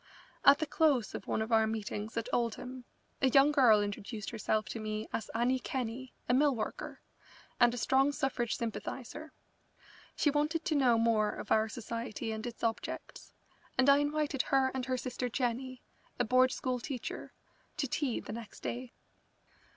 [0.43, 2.85] At the close of one of our meetings at Oldham
[3.21, 7.01] a young girl introduced herself to me as Annie Kenney, a mill worker,
[7.59, 9.31] and a strong suffrage sympathiser.
[10.15, 13.31] She wanted to know more of our society and its objects,
[13.77, 15.83] and I invited her and her sister Jenny,
[16.19, 17.31] a Board School teacher,
[17.77, 18.93] to tea the next day.